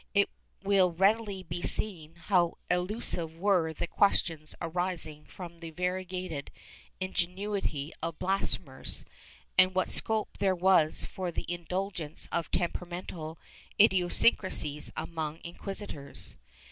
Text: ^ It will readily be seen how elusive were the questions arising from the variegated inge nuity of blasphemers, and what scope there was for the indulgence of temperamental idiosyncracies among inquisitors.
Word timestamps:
^ 0.01 0.03
It 0.15 0.31
will 0.63 0.91
readily 0.91 1.43
be 1.43 1.61
seen 1.61 2.15
how 2.15 2.57
elusive 2.71 3.37
were 3.37 3.71
the 3.71 3.85
questions 3.85 4.55
arising 4.59 5.25
from 5.25 5.59
the 5.59 5.69
variegated 5.69 6.49
inge 6.99 7.27
nuity 7.27 7.91
of 8.01 8.17
blasphemers, 8.17 9.05
and 9.59 9.75
what 9.75 9.89
scope 9.89 10.39
there 10.39 10.55
was 10.55 11.05
for 11.05 11.29
the 11.31 11.45
indulgence 11.47 12.27
of 12.31 12.49
temperamental 12.49 13.37
idiosyncracies 13.79 14.89
among 14.97 15.37
inquisitors. 15.43 16.37